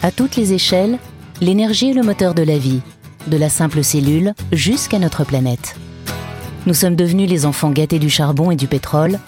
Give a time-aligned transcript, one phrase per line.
[0.00, 0.98] À toutes les échelles,
[1.40, 2.80] l'énergie est le moteur de la vie,
[3.26, 5.74] de la simple cellule jusqu'à notre planète.
[6.66, 9.18] Nous sommes devenus les enfants gâtés du charbon et du pétrole.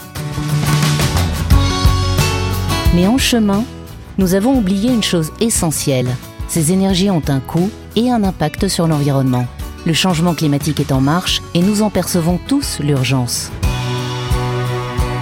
[2.94, 3.64] Mais en chemin,
[4.18, 6.08] nous avons oublié une chose essentielle.
[6.46, 9.46] Ces énergies ont un coût et un impact sur l'environnement.
[9.86, 13.50] Le changement climatique est en marche et nous en percevons tous l'urgence.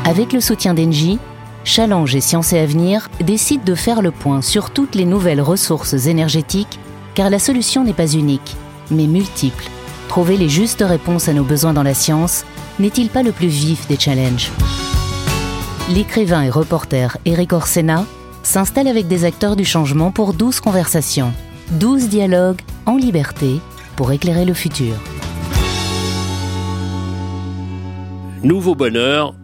[0.05, 1.19] Avec le soutien d'Engie,
[1.69, 6.07] Challenge et Sciences et Avenir décident de faire le point sur toutes les nouvelles ressources
[6.07, 6.81] énergétiques,
[7.15, 8.57] car la solution n'est pas unique,
[8.91, 9.65] mais multiple.
[10.09, 12.47] Trouver les justes réponses à nos besoins dans la science
[12.79, 14.51] n'est-il pas le plus vif des challenges?
[15.91, 18.07] L'écrivain et reporter Eric Orsena
[18.43, 21.35] s'installe avec des acteurs du changement pour 12 conversations,
[21.73, 23.61] 12 dialogues en liberté
[23.95, 24.95] pour éclairer le futur.
[28.43, 29.35] Nouveau bonheur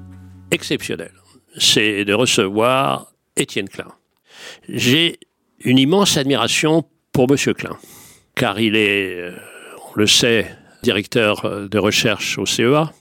[0.51, 1.13] exceptionnel
[1.59, 3.93] c'est de recevoir Étienne Klein.
[4.69, 5.19] J'ai
[5.61, 7.79] une immense admiration pour Monsieur Klein,
[8.35, 9.37] car il est, euh,
[9.91, 12.93] on le sait, directeur euh, de recherche au CEA,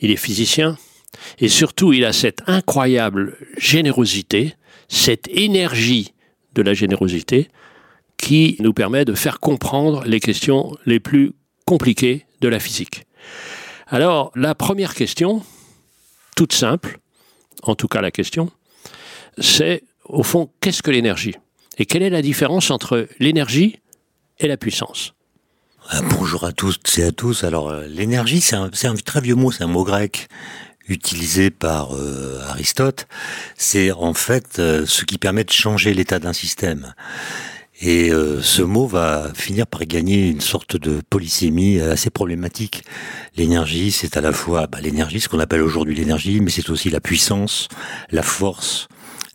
[0.00, 0.78] il est physicien,
[1.38, 4.54] et surtout il a cette incroyable générosité,
[4.88, 6.14] cette énergie
[6.54, 7.48] de la générosité
[8.16, 11.32] qui nous permet de faire comprendre les questions les plus
[11.66, 13.04] compliquées de la physique.
[13.86, 15.42] Alors, la première question,
[16.36, 16.98] toute simple,
[17.62, 18.50] en tout cas la question,
[19.38, 21.34] c'est au fond qu'est-ce que l'énergie?
[21.78, 23.78] Et quelle est la différence entre l'énergie
[24.40, 25.14] et la puissance?
[25.88, 27.44] Ah, Bonjour à tous et à tous.
[27.44, 28.68] Alors euh, l'énergie, c'est un,
[29.04, 30.28] très vieux mot, c'est un mot grec
[30.88, 33.06] utilisé par euh, Aristote.
[33.56, 36.94] C'est en fait euh, ce qui permet de changer l'état d'un système.
[37.80, 42.82] Et euh, ce mot va finir par gagner une sorte de polysémie assez problématique.
[43.36, 46.90] L'énergie, c'est à la fois bah, l'énergie, ce qu'on appelle aujourd'hui l'énergie, mais c'est aussi
[46.90, 47.68] la puissance,
[48.10, 48.88] la force,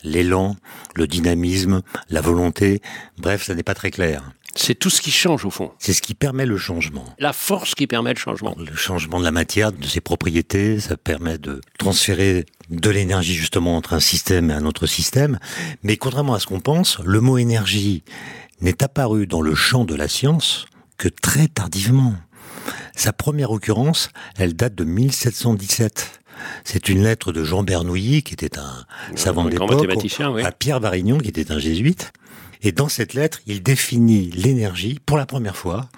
[0.03, 0.58] l'élan,
[0.95, 2.81] le dynamisme, la volonté.
[3.17, 4.33] Bref, ça n'est pas très clair.
[4.55, 5.72] C'est tout ce qui change au fond.
[5.80, 7.05] C'est ce qui permet le changement.
[7.17, 8.55] La force qui permet le changement.
[8.57, 13.75] Le changement de la matière, de ses propriétés, ça permet de transférer de l'énergie justement
[13.75, 15.40] entre un système et un autre système.
[15.81, 18.03] Mais contrairement à ce qu'on pense, le mot énergie
[18.63, 20.66] n'est apparu dans le champ de la science
[20.97, 22.16] que très tardivement.
[22.96, 26.22] Sa première occurrence, elle date de 1717.
[26.63, 28.85] C'est une lettre de Jean Bernouilly, qui était un
[29.16, 29.85] savant de l'époque,
[30.44, 32.13] à Pierre Varignon, qui était un jésuite.
[32.62, 35.90] Et dans cette lettre, il définit l'énergie, pour la première fois,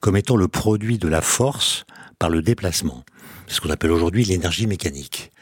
[0.00, 1.84] comme étant le produit de la force
[2.20, 3.04] par le déplacement.
[3.48, 5.32] C'est ce qu'on appelle aujourd'hui l'énergie mécanique.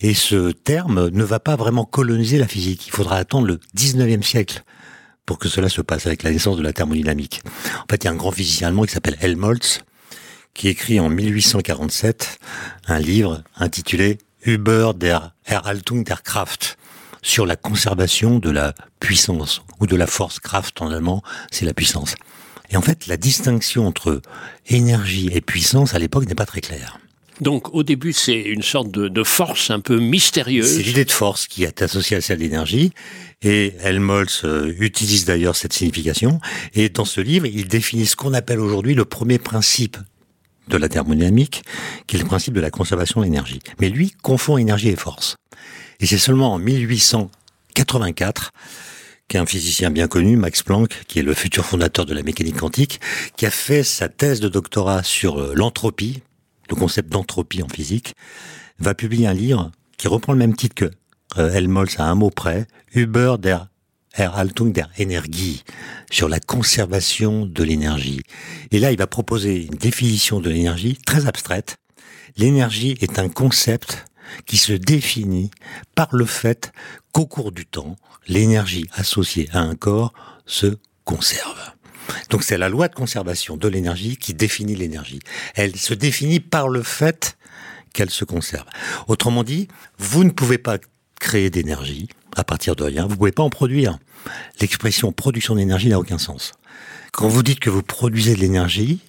[0.00, 2.86] Et ce terme ne va pas vraiment coloniser la physique.
[2.86, 4.64] Il faudra attendre le 19e siècle
[5.26, 7.42] pour que cela se passe avec la naissance de la thermodynamique.
[7.82, 9.80] En fait, il y a un grand physicien allemand qui s'appelle Helmholtz,
[10.52, 12.38] qui écrit en 1847
[12.86, 16.76] un livre intitulé Über der Erhaltung der Kraft,
[17.22, 21.72] sur la conservation de la puissance, ou de la force Kraft en allemand, c'est la
[21.72, 22.14] puissance.
[22.70, 24.20] Et en fait, la distinction entre
[24.66, 26.98] énergie et puissance à l'époque n'est pas très claire.
[27.40, 30.76] Donc au début, c'est une sorte de, force un peu mystérieuse.
[30.76, 32.92] C'est l'idée de force qui est associée à celle d'énergie.
[33.42, 36.40] Et Helmholtz euh, utilise d'ailleurs cette signification.
[36.74, 39.96] Et dans ce livre, il définit ce qu'on appelle aujourd'hui le premier principe
[40.68, 41.62] de la thermodynamique,
[42.06, 43.60] qui est le principe de la conservation de l'énergie.
[43.80, 45.36] Mais lui confond énergie et force.
[46.00, 48.52] Et c'est seulement en 1884
[49.28, 53.00] qu'un physicien bien connu, Max Planck, qui est le futur fondateur de la mécanique quantique,
[53.36, 56.22] qui a fait sa thèse de doctorat sur euh, l'entropie,
[56.70, 58.14] le concept d'entropie en physique,
[58.78, 60.90] va publier un livre qui reprend le même titre que
[61.38, 63.68] euh, Helmholtz à un mot près, Über der
[64.16, 65.64] Erhaltung der Energie,
[66.10, 68.22] sur la conservation de l'énergie.
[68.70, 71.76] Et là, il va proposer une définition de l'énergie très abstraite.
[72.36, 74.04] L'énergie est un concept
[74.46, 75.50] qui se définit
[75.94, 76.72] par le fait
[77.12, 77.96] qu'au cours du temps,
[78.28, 80.12] l'énergie associée à un corps
[80.46, 81.63] se conserve.
[82.30, 85.20] Donc c'est la loi de conservation de l'énergie qui définit l'énergie.
[85.54, 87.36] Elle se définit par le fait
[87.92, 88.66] qu'elle se conserve.
[89.06, 89.68] Autrement dit,
[89.98, 90.78] vous ne pouvez pas
[91.20, 93.98] créer d'énergie à partir de rien, vous ne pouvez pas en produire.
[94.60, 96.52] L'expression production d'énergie n'a aucun sens.
[97.12, 99.00] Quand vous dites que vous produisez de l'énergie,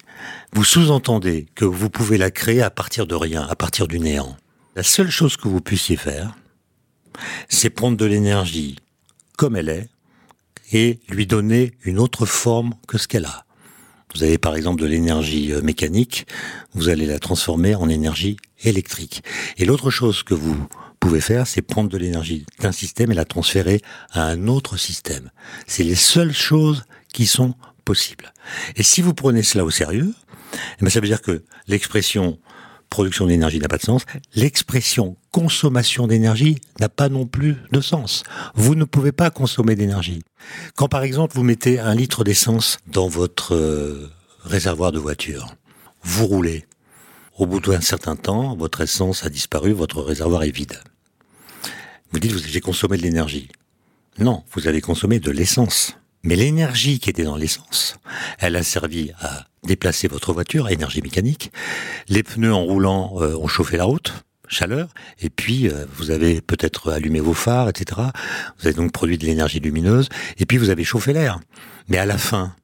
[0.52, 4.36] vous sous-entendez que vous pouvez la créer à partir de rien, à partir du néant.
[4.76, 6.36] La seule chose que vous puissiez faire,
[7.48, 8.76] c'est prendre de l'énergie
[9.36, 9.88] comme elle est
[10.72, 13.44] et lui donner une autre forme que ce qu'elle a.
[14.14, 16.26] Vous avez par exemple de l'énergie euh, mécanique,
[16.72, 19.22] vous allez la transformer en énergie électrique.
[19.58, 20.56] Et l'autre chose que vous
[21.00, 25.30] pouvez faire, c'est prendre de l'énergie d'un système et la transférer à un autre système.
[25.66, 27.54] C'est les seules choses qui sont
[27.84, 28.32] possibles.
[28.76, 30.14] Et si vous prenez cela au sérieux,
[30.54, 32.38] eh ben, ça veut dire que l'expression
[32.90, 34.02] production d'énergie n'a pas de sens,
[34.34, 38.22] l'expression consommation d'énergie n'a pas non plus de sens.
[38.54, 40.22] Vous ne pouvez pas consommer d'énergie.
[40.76, 44.10] Quand par exemple vous mettez un litre d'essence dans votre euh,
[44.44, 45.54] réservoir de voiture,
[46.02, 46.64] vous roulez.
[47.38, 50.80] Au bout d'un certain temps, votre essence a disparu, votre réservoir est vide.
[52.12, 53.48] Vous dites, j'ai consommé de l'énergie.
[54.18, 55.98] Non, vous avez consommé de l'essence.
[56.22, 57.98] Mais l'énergie qui était dans l'essence,
[58.38, 61.52] elle a servi à déplacer votre voiture, énergie mécanique.
[62.08, 64.88] Les pneus en roulant euh, ont chauffé la route, chaleur,
[65.20, 68.00] et puis euh, vous avez peut-être allumé vos phares, etc.
[68.58, 70.08] Vous avez donc produit de l'énergie lumineuse,
[70.38, 71.40] et puis vous avez chauffé l'air.
[71.88, 72.54] Mais à la fin,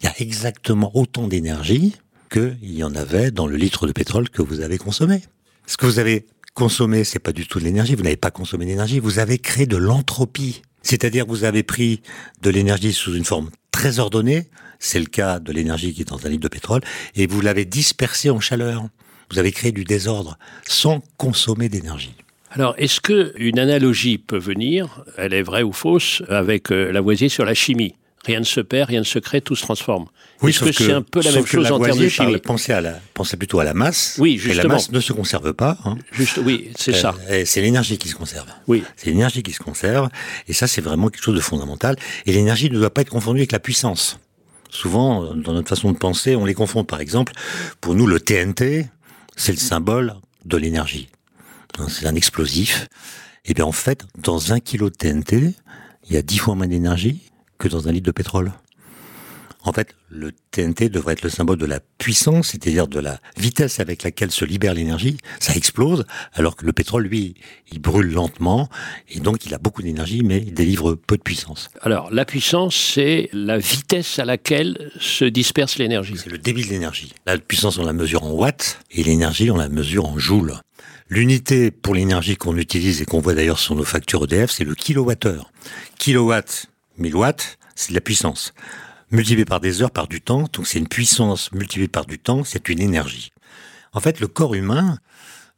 [0.00, 1.96] il y a exactement autant d'énergie
[2.30, 5.22] qu'il y en avait dans le litre de pétrole que vous avez consommé.
[5.66, 8.66] Ce que vous avez consommé, c'est pas du tout de l'énergie, vous n'avez pas consommé
[8.66, 10.62] d'énergie, vous avez créé de l'entropie.
[10.82, 12.00] C'est-à-dire vous avez pris
[12.42, 14.48] de l'énergie sous une forme très ordonnée,
[14.78, 16.82] c'est le cas de l'énergie qui est dans un litre de pétrole,
[17.14, 18.84] et vous l'avez dispersée en chaleur.
[19.30, 20.38] Vous avez créé du désordre
[20.68, 22.14] sans consommer d'énergie.
[22.50, 27.28] Alors, est-ce que une analogie peut venir, elle est vraie ou fausse, avec euh, Lavoisier
[27.28, 27.94] sur la chimie?
[28.24, 30.06] Rien ne se perd, rien ne se crée, tout se transforme.
[30.42, 32.36] Oui, Est-ce que, c'est un peu la même chose en termes de chimie?
[32.38, 34.16] pensez, à la, pensez plutôt à la masse.
[34.18, 34.52] Oui, justement.
[34.52, 35.78] Et la masse ne se conserve pas.
[35.84, 35.96] Hein.
[36.12, 37.14] Juste, oui, c'est ça.
[37.30, 38.48] Euh, c'est l'énergie qui se conserve.
[38.66, 38.82] Oui.
[38.96, 40.08] C'est l'énergie qui se conserve.
[40.48, 41.96] Et ça, c'est vraiment quelque chose de fondamental.
[42.26, 44.18] Et l'énergie ne doit pas être confondue avec la puissance.
[44.76, 46.84] Souvent, dans notre façon de penser, on les confond.
[46.84, 47.32] Par exemple,
[47.80, 48.86] pour nous, le TNT,
[49.34, 51.08] c'est le symbole de l'énergie.
[51.78, 52.86] Hein, c'est un explosif.
[53.46, 55.54] Et bien, en fait, dans un kilo de TNT,
[56.04, 57.22] il y a dix fois moins d'énergie
[57.56, 58.52] que dans un litre de pétrole.
[59.66, 63.80] En fait, le TNT devrait être le symbole de la puissance, c'est-à-dire de la vitesse
[63.80, 65.18] avec laquelle se libère l'énergie.
[65.40, 67.34] Ça explose, alors que le pétrole, lui,
[67.72, 68.68] il brûle lentement,
[69.08, 71.68] et donc il a beaucoup d'énergie, mais il délivre peu de puissance.
[71.80, 76.14] Alors, la puissance, c'est la vitesse à laquelle se disperse l'énergie.
[76.16, 77.12] C'est le débit de l'énergie.
[77.26, 80.54] La puissance, on la mesure en watts, et l'énergie, on la mesure en joules.
[81.08, 84.76] L'unité pour l'énergie qu'on utilise et qu'on voit d'ailleurs sur nos factures EDF, c'est le
[84.76, 85.50] kilowattheure.
[85.98, 86.66] Kilowatt,
[86.98, 88.54] 1000 watts, c'est de la puissance.
[89.12, 92.42] Multiplié par des heures, par du temps, donc c'est une puissance multipliée par du temps,
[92.44, 93.30] c'est une énergie.
[93.92, 94.98] En fait, le corps humain,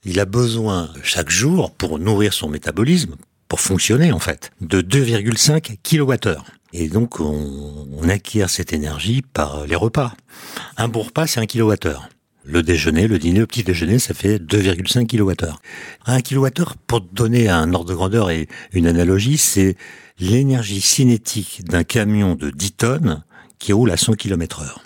[0.04, 3.16] il a besoin chaque jour, pour nourrir son métabolisme,
[3.48, 6.40] pour fonctionner en fait, de 2,5 kWh.
[6.74, 10.14] Et donc on, acquiert cette énergie par les repas.
[10.76, 11.96] Un bon repas, c'est un kWh.
[12.44, 15.52] Le déjeuner, le dîner, le petit déjeuner, ça fait 2,5 kWh.
[16.06, 19.76] Un kWh, pour donner un ordre de grandeur et une analogie, c'est
[20.18, 23.24] l'énergie cinétique d'un camion de 10 tonnes
[23.58, 24.82] qui roule à 100 km heure.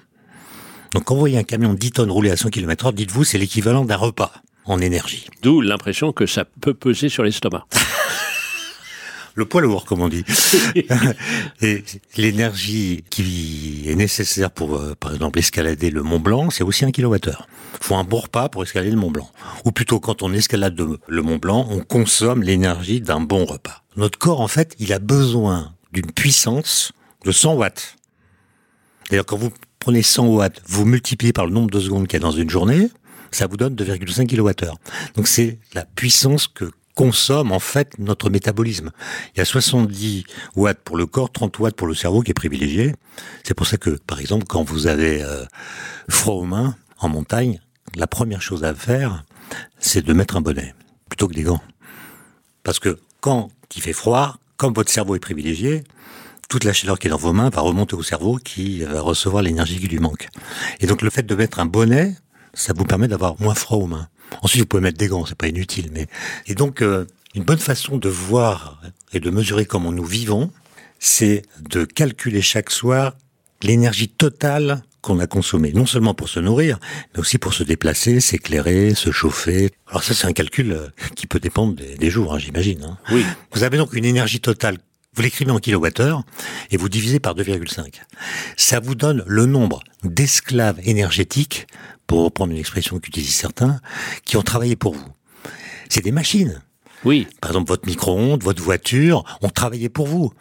[0.94, 3.24] Donc quand vous voyez un camion de 10 tonnes rouler à 100 km heure, dites-vous
[3.24, 4.32] c'est l'équivalent d'un repas
[4.64, 5.26] en énergie.
[5.42, 7.66] D'où l'impression que ça peut peser sur l'estomac.
[9.34, 10.24] le poids lourd, comme on dit.
[11.62, 11.84] et
[12.16, 16.90] l'énergie qui est nécessaire pour, euh, par exemple, escalader le Mont Blanc, c'est aussi un
[16.90, 17.48] kilowattheure.
[17.80, 19.30] Il faut un bon repas pour escalader le Mont Blanc.
[19.64, 23.82] Ou plutôt, quand on escalade le Mont Blanc, on consomme l'énergie d'un bon repas.
[23.96, 26.92] Notre corps, en fait, il a besoin d'une puissance
[27.24, 27.96] de 100 watts.
[29.12, 32.22] D'ailleurs, quand vous prenez 100 watts, vous multipliez par le nombre de secondes qu'il y
[32.22, 32.88] a dans une journée,
[33.30, 34.72] ça vous donne 2,5 kWh.
[35.16, 38.90] Donc c'est la puissance que consomme en fait notre métabolisme.
[39.34, 40.24] Il y a 70
[40.56, 42.94] watts pour le corps, 30 watts pour le cerveau qui est privilégié.
[43.44, 45.44] C'est pour ça que, par exemple, quand vous avez euh,
[46.08, 47.60] froid aux mains en montagne,
[47.94, 49.24] la première chose à faire,
[49.78, 50.74] c'est de mettre un bonnet
[51.10, 51.60] plutôt que des gants.
[52.62, 55.84] Parce que quand il fait froid, comme votre cerveau est privilégié,
[56.52, 59.42] toute la chaleur qui est dans vos mains va remonter au cerveau qui va recevoir
[59.42, 60.28] l'énergie qui lui manque.
[60.80, 62.14] Et donc le fait de mettre un bonnet,
[62.52, 64.08] ça vous permet d'avoir moins froid aux mains.
[64.42, 66.08] Ensuite, vous pouvez mettre des gants, c'est pas inutile, mais
[66.46, 68.82] et donc euh, une bonne façon de voir
[69.14, 70.50] et de mesurer comment nous vivons,
[70.98, 71.40] c'est
[71.70, 73.14] de calculer chaque soir
[73.62, 76.78] l'énergie totale qu'on a consommée, non seulement pour se nourrir,
[77.14, 79.70] mais aussi pour se déplacer, s'éclairer, se chauffer.
[79.88, 82.84] Alors ça, c'est un calcul euh, qui peut dépendre des, jours, hein, j'imagine.
[82.84, 82.98] Hein.
[83.10, 83.24] Oui.
[83.52, 84.76] Vous avez donc une énergie totale
[85.14, 86.22] vous l'écrivez en kilowattheure
[86.70, 88.00] et vous divisez par 2,5.
[88.56, 91.66] Ça vous donne le nombre d'esclaves énergétiques
[92.06, 93.80] pour reprendre une expression qu'utilisent certains,
[94.24, 95.08] qui ont travaillé pour vous.
[95.88, 96.62] C'est des machines.
[97.04, 97.26] Oui.
[97.40, 100.32] Par exemple, votre micro-ondes, votre voiture ont travaillé pour vous.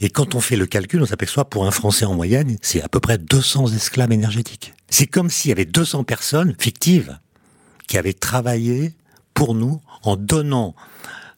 [0.00, 2.88] Et quand on fait le calcul, on s'aperçoit pour un Français en moyenne, c'est à
[2.88, 4.74] peu près 200 esclaves énergétiques.
[4.90, 7.18] C'est comme s'il y avait 200 personnes fictives
[7.86, 8.94] qui avaient travaillé
[9.32, 10.74] pour nous en donnant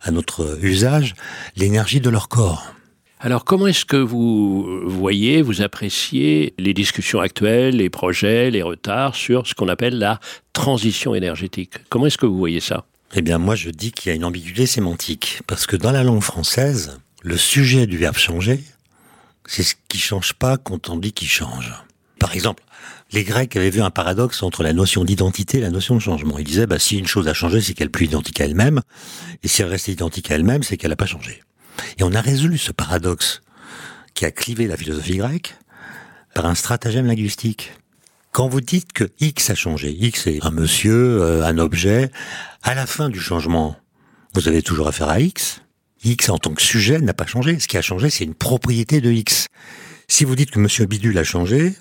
[0.00, 1.14] à notre usage
[1.56, 2.72] l'énergie de leur corps.
[3.22, 9.14] Alors comment est-ce que vous voyez, vous appréciez les discussions actuelles, les projets, les retards
[9.14, 10.20] sur ce qu'on appelle la
[10.54, 11.74] transition énergétique?
[11.90, 12.86] Comment est-ce que vous voyez ça?
[13.14, 16.02] Eh bien moi je dis qu'il y a une ambiguïté sémantique, parce que dans la
[16.02, 18.64] langue française, le sujet du verbe changer,
[19.44, 21.74] c'est ce qui change pas quand on dit qu'il change.
[22.18, 22.62] Par exemple,
[23.12, 26.38] les Grecs avaient vu un paradoxe entre la notion d'identité et la notion de changement.
[26.38, 28.80] Ils disaient, bah, si une chose a changé, c'est qu'elle n'est plus identique à elle-même,
[29.42, 31.42] et si elle reste identique à elle-même, c'est qu'elle n'a pas changé.
[31.98, 33.42] Et on a résolu ce paradoxe
[34.14, 35.56] qui a clivé la philosophie grecque
[36.34, 37.72] par un stratagème linguistique.
[38.32, 42.10] Quand vous dites que X a changé, X est un monsieur, euh, un objet,
[42.62, 43.76] à la fin du changement,
[44.34, 45.62] vous avez toujours affaire à X.
[46.04, 47.58] X en tant que sujet n'a pas changé.
[47.58, 49.46] Ce qui a changé, c'est une propriété de X.
[50.06, 51.74] Si vous dites que monsieur Bidule a changé,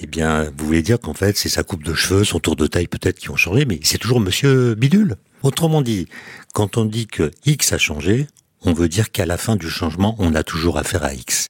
[0.00, 2.66] eh bien, vous voulez dire qu'en fait, c'est sa coupe de cheveux, son tour de
[2.66, 5.16] taille peut-être qui ont changé, mais c'est toujours monsieur Bidule.
[5.42, 6.08] Autrement dit,
[6.52, 8.26] quand on dit que X a changé,
[8.64, 11.48] on veut dire qu'à la fin du changement, on a toujours affaire à X.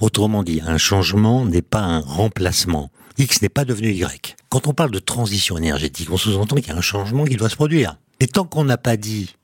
[0.00, 2.90] Autrement dit, un changement n'est pas un remplacement.
[3.18, 4.36] X n'est pas devenu Y.
[4.50, 7.48] Quand on parle de transition énergétique, on sous-entend qu'il y a un changement qui doit
[7.48, 7.96] se produire.
[8.20, 9.34] Et tant qu'on n'a pas dit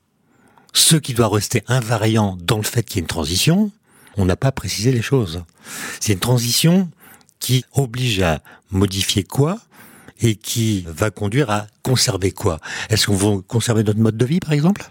[0.73, 3.71] ce qui doit rester invariant dans le fait qu'il y ait une transition,
[4.17, 5.43] on n'a pas précisé les choses.
[5.99, 6.89] C'est une transition
[7.39, 9.59] qui oblige à modifier quoi
[10.19, 12.59] et qui va conduire à conserver quoi?
[12.89, 14.89] Est-ce qu'on veut conserver notre mode de vie, par exemple?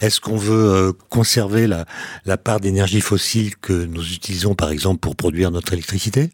[0.00, 1.86] Est-ce qu'on veut euh, conserver la,
[2.24, 6.30] la part d'énergie fossile que nous utilisons, par exemple, pour produire notre électricité?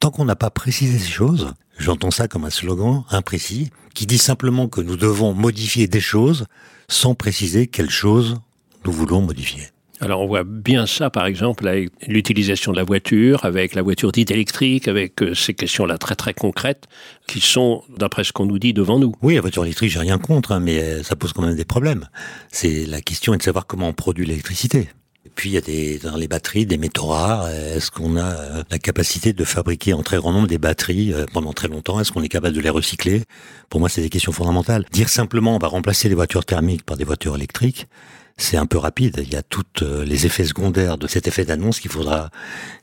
[0.00, 4.18] Tant qu'on n'a pas précisé ces choses, j'entends ça comme un slogan imprécis, qui dit
[4.18, 6.46] simplement que nous devons modifier des choses
[6.88, 8.40] sans préciser quelles choses
[8.84, 9.68] nous voulons modifier.
[10.00, 14.10] Alors on voit bien ça, par exemple, avec l'utilisation de la voiture, avec la voiture
[14.10, 16.88] dite électrique, avec euh, ces questions-là très très concrètes
[17.28, 19.12] qui sont, d'après ce qu'on nous dit, devant nous.
[19.22, 21.64] Oui, la voiture électrique, j'ai rien contre, hein, mais euh, ça pose quand même des
[21.64, 22.08] problèmes.
[22.50, 24.88] C'est la question est de savoir comment on produit l'électricité.
[25.34, 27.48] Puis il y a des dans les batteries des métaux rares.
[27.48, 31.52] Est-ce qu'on a euh, la capacité de fabriquer en très grand nombre des batteries pendant
[31.52, 32.00] très longtemps?
[32.00, 33.22] Est-ce qu'on est capable de les recycler?
[33.68, 34.84] Pour moi, c'est des questions fondamentales.
[34.92, 37.88] Dire simplement on va remplacer les voitures thermiques par des voitures électriques,
[38.36, 39.20] c'est un peu rapide.
[39.22, 42.30] Il y a tous euh, les effets secondaires de cet effet d'annonce qu'il faudra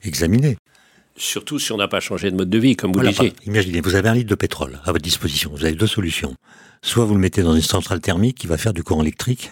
[0.03, 0.57] examiner.
[1.17, 3.33] Surtout si on n'a pas changé de mode de vie, comme vous disiez.
[3.45, 5.51] Imaginez, vous avez un litre de pétrole à votre disposition.
[5.53, 6.35] Vous avez deux solutions.
[6.81, 9.51] Soit vous le mettez dans une centrale thermique qui va faire du courant électrique,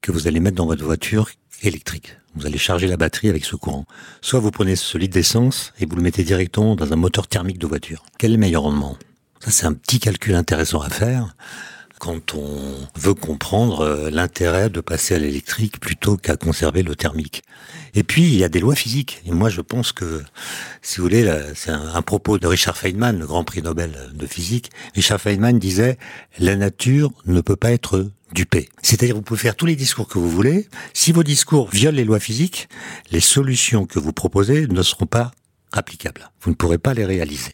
[0.00, 1.28] que vous allez mettre dans votre voiture
[1.62, 2.16] électrique.
[2.34, 3.84] Vous allez charger la batterie avec ce courant.
[4.20, 7.58] Soit vous prenez ce litre d'essence et vous le mettez directement dans un moteur thermique
[7.58, 8.04] de voiture.
[8.18, 8.96] Quel est le meilleur rendement?
[9.40, 11.34] Ça, c'est un petit calcul intéressant à faire
[11.98, 12.58] quand on
[12.96, 17.42] veut comprendre euh, l'intérêt de passer à l'électrique plutôt qu'à conserver le thermique.
[17.94, 19.22] Et puis, il y a des lois physiques.
[19.26, 20.22] Et moi, je pense que,
[20.82, 24.70] si vous voulez, c'est un, propos de Richard Feynman, le grand prix Nobel de physique.
[24.94, 25.98] Richard Feynman disait,
[26.38, 28.68] la nature ne peut pas être dupée.
[28.82, 30.68] C'est-à-dire, vous pouvez faire tous les discours que vous voulez.
[30.92, 32.68] Si vos discours violent les lois physiques,
[33.10, 35.32] les solutions que vous proposez ne seront pas
[35.72, 36.30] applicables.
[36.42, 37.52] Vous ne pourrez pas les réaliser.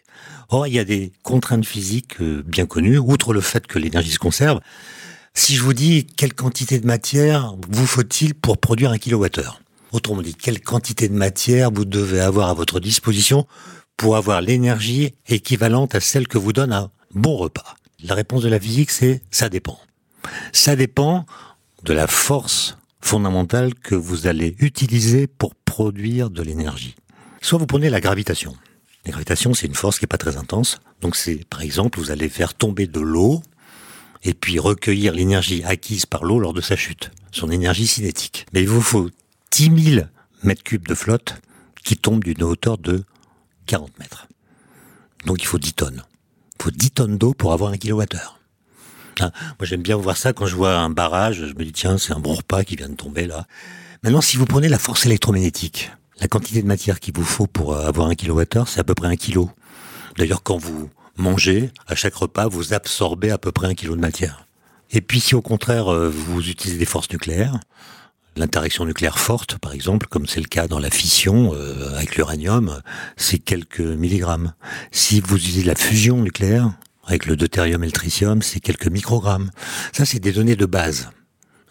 [0.49, 4.11] Or, il y a des contraintes physiques euh, bien connues, outre le fait que l'énergie
[4.11, 4.61] se conserve.
[5.35, 9.61] Si je vous dis quelle quantité de matière vous faut-il pour produire un kilowattheure?
[9.93, 13.47] Autrement dit, quelle quantité de matière vous devez avoir à votre disposition
[13.97, 17.77] pour avoir l'énergie équivalente à celle que vous donne un bon repas?
[18.03, 19.79] La réponse de la physique, c'est ça dépend.
[20.53, 21.27] Ça dépend
[21.85, 26.95] de la force fondamentale que vous allez utiliser pour produire de l'énergie.
[27.41, 28.57] Soit vous prenez la gravitation.
[29.05, 30.81] La gravitation, c'est une force qui n'est pas très intense.
[31.01, 33.43] Donc c'est, par exemple, vous allez faire tomber de l'eau
[34.23, 38.47] et puis recueillir l'énergie acquise par l'eau lors de sa chute, son énergie cinétique.
[38.53, 39.11] Mais il vous faut
[39.51, 40.07] 10 000
[40.43, 41.35] mètres cubes de flotte
[41.85, 43.05] qui tombent d'une hauteur de
[43.67, 44.27] 40 mètres.
[45.27, 46.03] Donc il faut 10 tonnes.
[46.59, 48.39] Il faut 10 tonnes d'eau pour avoir un kilowattheure.
[49.21, 51.99] Hein, moi j'aime bien voir ça quand je vois un barrage, je me dis tiens
[51.99, 53.47] c'est un bon repas qui vient de tomber là.
[54.03, 57.75] Maintenant si vous prenez la force électromagnétique, la quantité de matière qu'il vous faut pour
[57.75, 59.51] euh, avoir un kilowattheure, c'est à peu près un kilo.
[60.17, 64.01] D'ailleurs, quand vous mangez, à chaque repas, vous absorbez à peu près un kilo de
[64.01, 64.47] matière.
[64.91, 67.59] Et puis, si au contraire, euh, vous utilisez des forces nucléaires,
[68.37, 72.81] l'interaction nucléaire forte, par exemple, comme c'est le cas dans la fission euh, avec l'uranium,
[73.17, 74.53] c'est quelques milligrammes.
[74.93, 76.73] Si vous utilisez la fusion nucléaire,
[77.07, 79.51] avec le deutérium et le tritium, c'est quelques microgrammes.
[79.93, 81.11] Ça, c'est des données de base.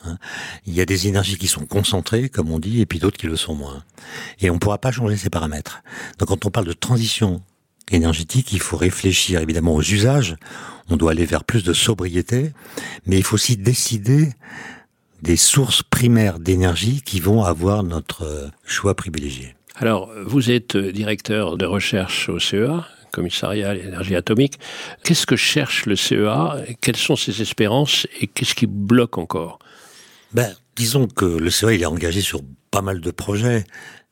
[0.03, 0.17] Hein.
[0.65, 3.27] Il y a des énergies qui sont concentrées, comme on dit, et puis d'autres qui
[3.27, 3.83] le sont moins.
[4.39, 5.83] Et on ne pourra pas changer ces paramètres.
[6.19, 7.41] Donc quand on parle de transition
[7.91, 10.35] énergétique, il faut réfléchir évidemment aux usages.
[10.89, 12.51] On doit aller vers plus de sobriété,
[13.05, 14.29] mais il faut aussi décider
[15.21, 19.55] des sources primaires d'énergie qui vont avoir notre choix privilégié.
[19.75, 24.59] Alors, vous êtes directeur de recherche au CEA, commissariat à l'énergie atomique.
[25.03, 28.05] Qu'est-ce que cherche le CEA Quelles sont ses espérances?
[28.19, 29.59] Et qu'est-ce qui bloque encore?
[30.33, 33.65] Ben, disons que le CEA, il est engagé sur pas mal de projets,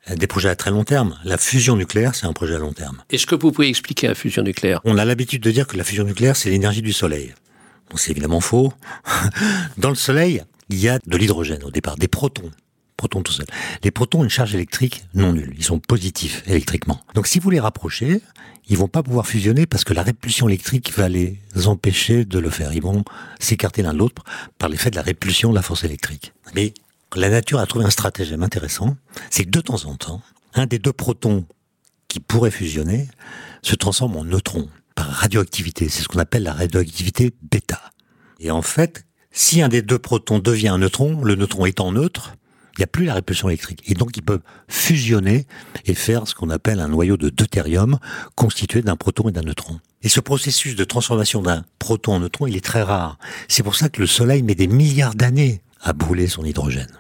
[0.10, 1.18] des projets à très long terme.
[1.24, 3.04] La fusion nucléaire, c'est un projet à long terme.
[3.10, 4.82] Est-ce que vous pouvez expliquer la fusion nucléaire?
[4.84, 7.34] On a l'habitude de dire que la fusion nucléaire, c'est l'énergie du Soleil.
[7.90, 8.74] Bon, c'est évidemment faux.
[9.78, 12.50] Dans le Soleil, il y a de l'hydrogène au départ, des protons.
[12.98, 13.48] protons tout seuls.
[13.84, 15.54] Les protons ont une charge électrique non nulle.
[15.58, 17.02] Ils sont positifs électriquement.
[17.14, 18.22] Donc si vous les rapprochez,
[18.68, 22.50] ils vont pas pouvoir fusionner parce que la répulsion électrique va les empêcher de le
[22.50, 22.74] faire.
[22.74, 23.04] Ils vont
[23.40, 24.24] s'écarter l'un de l'autre
[24.58, 26.34] par l'effet de la répulsion de la force électrique.
[26.56, 26.74] Mais
[27.16, 28.96] la nature a trouvé un stratagème intéressant,
[29.30, 30.22] c'est que de temps en temps,
[30.54, 31.46] un des deux protons
[32.08, 33.08] qui pourrait fusionner
[33.62, 35.90] se transforme en neutron par radioactivité.
[35.90, 37.82] C'est ce qu'on appelle la radioactivité bêta.
[38.40, 42.36] Et en fait, si un des deux protons devient un neutron, le neutron étant neutre,
[42.78, 43.84] il n'y a plus la répulsion électrique.
[43.88, 45.46] Et donc, ils peuvent fusionner
[45.86, 47.98] et faire ce qu'on appelle un noyau de deutérium
[48.36, 49.80] constitué d'un proton et d'un neutron.
[50.04, 53.18] Et ce processus de transformation d'un proton en neutron, il est très rare.
[53.48, 56.92] C'est pour ça que le Soleil met des milliards d'années à brûler son hydrogène.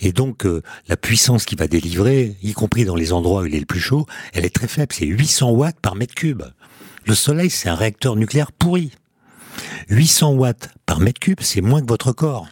[0.00, 3.54] Et donc, euh, la puissance qu'il va délivrer, y compris dans les endroits où il
[3.54, 4.92] est le plus chaud, elle est très faible.
[4.94, 6.42] C'est 800 watts par mètre cube.
[7.06, 8.92] Le Soleil, c'est un réacteur nucléaire pourri.
[9.88, 12.48] 800 watts par mètre cube, c'est moins que votre corps.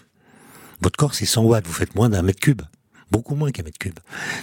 [0.81, 2.63] Votre corps, c'est 100 watts, vous faites moins d'un mètre cube.
[3.11, 3.99] Beaucoup moins qu'un mètre cube.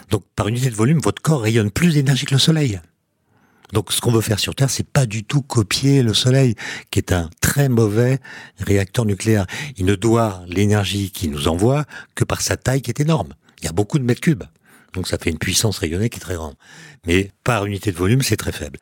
[0.10, 2.80] Donc, par unité de volume, votre corps rayonne plus d'énergie que le soleil.
[3.74, 6.56] Donc, ce qu'on veut faire sur Terre, c'est pas du tout copier le soleil,
[6.92, 8.20] qui est un très mauvais
[8.60, 9.46] réacteur nucléaire.
[9.78, 13.34] Il ne doit l'énergie qu'il nous envoie que par sa taille qui est énorme.
[13.60, 14.44] Il y a beaucoup de mètres cubes.
[14.94, 16.56] Donc, ça fait une puissance rayonnée qui est très grande.
[17.06, 18.80] Mais par unité de volume, c'est très faible.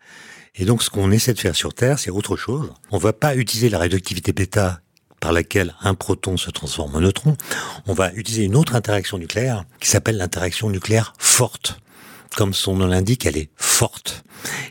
[0.55, 2.71] Et donc, ce qu'on essaie de faire sur Terre, c'est autre chose.
[2.91, 4.81] On va pas utiliser la radioactivité bêta
[5.19, 7.35] par laquelle un proton se transforme en neutron,
[7.87, 11.79] on va utiliser une autre interaction nucléaire qui s'appelle l'interaction nucléaire forte.
[12.35, 14.23] Comme son nom l'indique, elle est forte.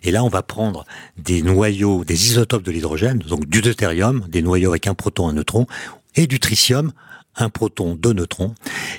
[0.02, 0.84] Et là, on va prendre
[1.16, 5.32] des noyaux, des isotopes de l'hydrogène, donc du deutérium, des noyaux avec un proton, un
[5.32, 5.66] neutron,
[6.14, 6.92] et du tritium,
[7.36, 8.54] un proton, deux neutrons,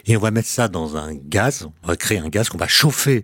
[0.06, 2.68] et on va mettre ça dans un gaz, on va créer un gaz qu'on va
[2.68, 3.24] chauffer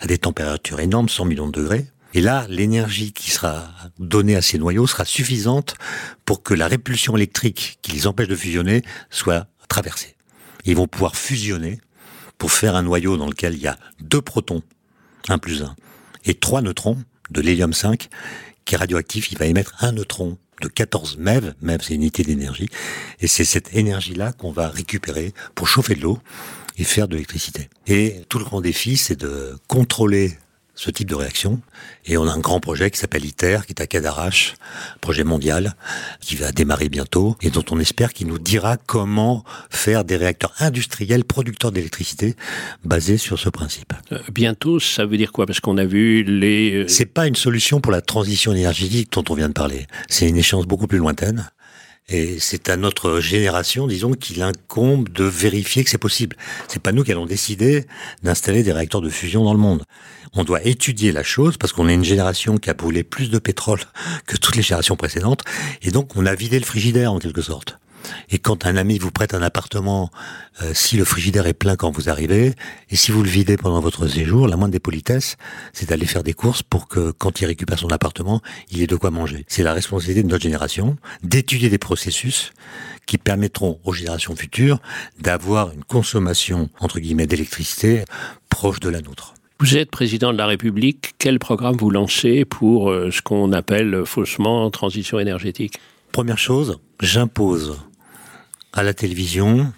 [0.00, 4.42] à des températures énormes, 100 millions de degrés, et là, l'énergie qui sera donnée à
[4.42, 5.74] ces noyaux sera suffisante
[6.24, 10.16] pour que la répulsion électrique qui les empêche de fusionner soit traversée.
[10.64, 11.80] Ils vont pouvoir fusionner
[12.38, 14.62] pour faire un noyau dans lequel il y a deux protons,
[15.28, 15.76] un plus un,
[16.24, 16.96] et trois neutrons
[17.30, 18.08] de l'hélium 5
[18.64, 19.30] qui est radioactif.
[19.30, 22.68] Il va émettre un neutron de 14 MeV, MeV c'est une unité d'énergie,
[23.20, 26.18] et c'est cette énergie-là qu'on va récupérer pour chauffer de l'eau
[26.78, 27.68] et faire de l'électricité.
[27.86, 30.36] Et tout le grand défi, c'est de contrôler
[30.78, 31.60] ce type de réaction.
[32.06, 34.54] Et on a un grand projet qui s'appelle ITER, qui est à Cadarache,
[35.00, 35.74] projet mondial,
[36.20, 40.54] qui va démarrer bientôt, et dont on espère qu'il nous dira comment faire des réacteurs
[40.60, 42.36] industriels producteurs d'électricité
[42.84, 43.92] basés sur ce principe.
[44.12, 45.46] Euh, bientôt, ça veut dire quoi?
[45.46, 46.84] Parce qu'on a vu les...
[46.84, 49.88] Euh, C'est pas une solution pour la transition énergétique dont on vient de parler.
[50.08, 51.50] C'est une échéance beaucoup plus lointaine.
[52.10, 56.36] Et c'est à notre génération, disons, qu'il incombe de vérifier que c'est possible.
[56.66, 57.86] C'est pas nous qui allons décider
[58.22, 59.84] d'installer des réacteurs de fusion dans le monde.
[60.32, 63.38] On doit étudier la chose parce qu'on est une génération qui a brûlé plus de
[63.38, 63.80] pétrole
[64.26, 65.42] que toutes les générations précédentes.
[65.82, 67.78] Et donc, on a vidé le frigidaire, en quelque sorte.
[68.30, 70.10] Et quand un ami vous prête un appartement,
[70.62, 72.54] euh, si le frigidaire est plein quand vous arrivez,
[72.90, 75.36] et si vous le videz pendant votre séjour, la moindre des politesses,
[75.72, 78.96] c'est d'aller faire des courses pour que quand il récupère son appartement, il ait de
[78.96, 79.44] quoi manger.
[79.48, 82.52] C'est la responsabilité de notre génération d'étudier des processus
[83.06, 84.80] qui permettront aux générations futures
[85.20, 88.04] d'avoir une consommation, entre guillemets, d'électricité
[88.50, 89.34] proche de la nôtre.
[89.60, 91.14] Vous êtes président de la République.
[91.18, 95.80] Quel programme vous lancez pour euh, ce qu'on appelle faussement transition énergétique?
[96.12, 97.76] Première chose, j'impose
[98.72, 99.72] à la télévision,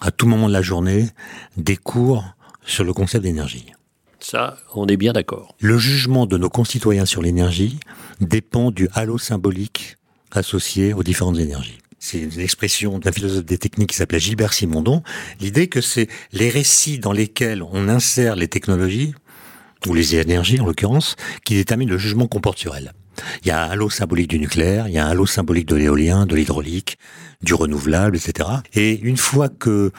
[0.00, 1.08] à tout moment de la journée,
[1.56, 2.24] des cours
[2.64, 3.72] sur le concept d'énergie.
[4.20, 5.54] Ça, on est bien d'accord.
[5.60, 7.80] Le jugement de nos concitoyens sur l'énergie
[8.20, 9.96] dépend du halo symbolique
[10.30, 11.78] associé aux différentes énergies.
[11.98, 15.02] C'est une expression d'un philosophe des techniques qui s'appelait Gilbert Simondon.
[15.40, 19.14] L'idée que c'est les récits dans lesquels on insère les technologies,
[19.88, 22.92] ou les énergies en l'occurrence, qui déterminent le jugement comportuel.
[23.42, 25.76] Il y a un halo symbolique du nucléaire, il y a un halo symbolique de
[25.76, 26.98] l'éolien, de l'hydraulique,
[27.42, 28.48] du renouvelable, etc.
[28.74, 29.92] Et une fois que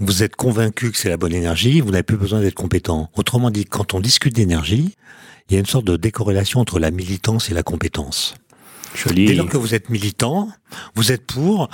[0.00, 3.10] vous êtes convaincu que c'est la bonne énergie, vous n'avez plus besoin d'être compétent.
[3.16, 4.96] Autrement dit, quand on discute d'énergie,
[5.48, 8.34] il y a une sorte de décorrélation entre la militance et la compétence.
[8.94, 9.26] Joli.
[9.26, 10.48] Dès lors que vous êtes militant,
[10.94, 11.68] vous êtes pour,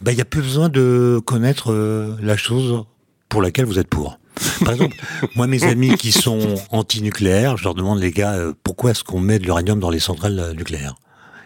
[0.00, 2.84] ben, il n'y a plus besoin de connaître euh, la chose
[3.28, 4.18] pour laquelle vous êtes pour.
[4.64, 4.96] Par exemple,
[5.34, 9.20] moi, mes amis qui sont anti-nucléaires, je leur demande, les gars, euh, pourquoi est-ce qu'on
[9.20, 10.94] met de l'uranium dans les centrales euh, nucléaires?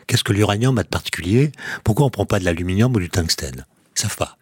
[0.06, 1.52] Qu'est-ce que l'uranium a de particulier?
[1.84, 3.66] Pourquoi on prend pas de l'aluminium ou du tungstène?
[3.96, 4.36] Ils savent pas.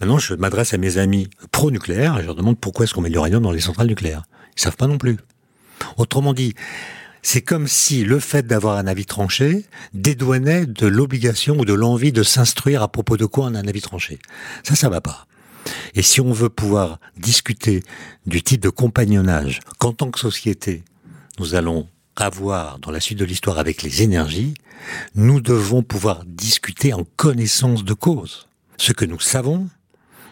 [0.00, 3.08] Maintenant, je m'adresse à mes amis pro-nucléaires et je leur demande pourquoi est-ce qu'on met
[3.08, 4.24] de l'uranium dans les centrales nucléaires?
[4.56, 5.16] Ils savent pas non plus.
[5.96, 6.54] Autrement dit,
[7.22, 12.12] c'est comme si le fait d'avoir un avis tranché dédouanait de l'obligation ou de l'envie
[12.12, 14.18] de s'instruire à propos de quoi on a un avis tranché.
[14.62, 15.26] Ça, ça va pas.
[15.94, 17.82] Et si on veut pouvoir discuter
[18.26, 20.82] du type de compagnonnage qu'en tant que société,
[21.38, 24.54] nous allons avoir dans la suite de l'histoire avec les énergies,
[25.14, 28.48] nous devons pouvoir discuter en connaissance de cause.
[28.76, 29.68] Ce que nous savons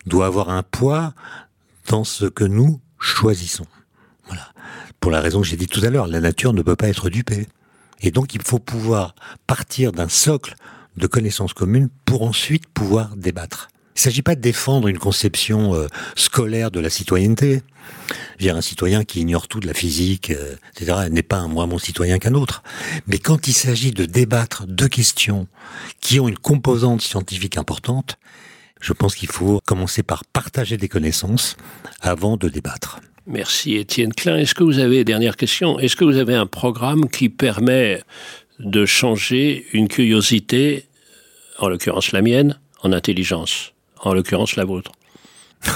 [0.06, 1.14] doit avoir un poids
[1.88, 3.66] dans ce que nous choisissons.
[4.26, 4.52] Voilà.
[5.00, 7.10] Pour la raison que j'ai dit tout à l'heure, la nature ne peut pas être
[7.10, 7.46] dupée.
[8.00, 9.14] Et donc il faut pouvoir
[9.46, 10.54] partir d'un socle
[10.96, 13.68] de connaissances communes pour ensuite pouvoir débattre.
[13.96, 17.62] Il ne s'agit pas de défendre une conception euh, scolaire de la citoyenneté.
[18.44, 21.78] Un citoyen qui ignore tout de la physique, euh, etc., n'est pas un moins bon
[21.78, 22.62] citoyen qu'un autre.
[23.06, 25.46] Mais quand il s'agit de débattre de questions
[26.02, 28.18] qui ont une composante scientifique importante,
[28.82, 31.56] je pense qu'il faut commencer par partager des connaissances
[32.02, 33.00] avant de débattre.
[33.26, 34.36] Merci Étienne Klein.
[34.36, 38.02] Est-ce que vous avez, dernière question, est-ce que vous avez un programme qui permet
[38.58, 40.84] de changer une curiosité,
[41.58, 43.72] en l'occurrence la mienne, en intelligence?
[44.00, 44.92] En l'occurrence la vôtre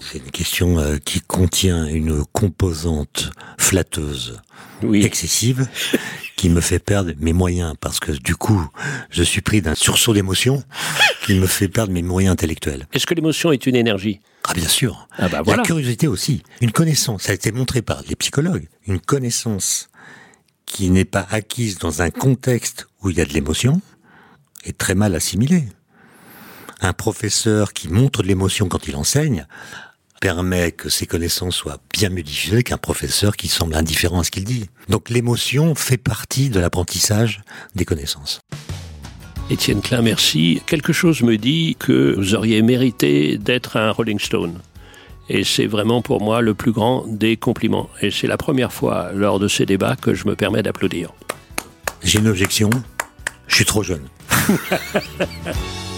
[0.00, 4.38] C'est une question euh, qui contient une composante flatteuse
[4.82, 5.04] oui.
[5.04, 5.66] excessive
[6.36, 8.68] qui me fait perdre mes moyens parce que du coup,
[9.10, 10.62] je suis pris d'un sursaut d'émotion
[11.24, 12.86] qui me fait perdre mes moyens intellectuels.
[12.92, 14.20] Est-ce que l'émotion est une énergie?
[14.44, 15.08] Ah bien sûr.
[15.16, 15.62] Ah bah voilà.
[15.62, 16.42] La curiosité aussi.
[16.60, 19.88] Une connaissance, ça a été montré par les psychologues, une connaissance
[20.66, 23.80] qui n'est pas acquise dans un contexte où il y a de l'émotion
[24.64, 25.64] est très mal assimilée
[26.80, 29.46] un professeur qui montre de l'émotion quand il enseigne
[30.20, 34.30] permet que ses connaissances soient bien mieux diffusées qu'un professeur qui semble indifférent à ce
[34.30, 34.70] qu'il dit.
[34.88, 37.42] Donc l'émotion fait partie de l'apprentissage
[37.74, 38.40] des connaissances.
[39.50, 40.62] Étienne Klein, merci.
[40.64, 44.60] Quelque chose me dit que vous auriez mérité d'être un Rolling Stone.
[45.28, 47.90] Et c'est vraiment pour moi le plus grand des compliments.
[48.00, 51.12] Et c'est la première fois lors de ces débats que je me permets d'applaudir.
[52.02, 52.70] J'ai une objection.
[53.46, 54.08] Je suis trop jeune.